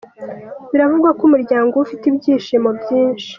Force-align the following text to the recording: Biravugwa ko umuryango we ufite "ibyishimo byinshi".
Biravugwa 0.71 1.09
ko 1.17 1.21
umuryango 1.27 1.73
we 1.75 1.83
ufite 1.85 2.03
"ibyishimo 2.07 2.69
byinshi". 2.79 3.29